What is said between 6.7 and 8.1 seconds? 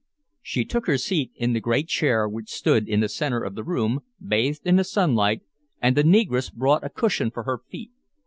a cushion for her feet.